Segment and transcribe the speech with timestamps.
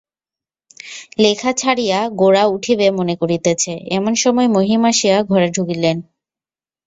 [1.19, 5.97] লেখা ছাড়িয়া গোরা উঠিবে মনে করিতেছে এমন সময় মহিম আসিয়া ঘরে ঢুকিলেন।